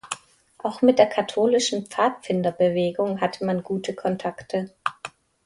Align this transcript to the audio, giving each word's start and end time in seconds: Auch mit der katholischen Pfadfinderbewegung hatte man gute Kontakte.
Auch 0.57 0.81
mit 0.81 0.97
der 0.97 1.05
katholischen 1.05 1.85
Pfadfinderbewegung 1.85 3.21
hatte 3.21 3.45
man 3.45 3.61
gute 3.61 3.93
Kontakte. 3.93 4.71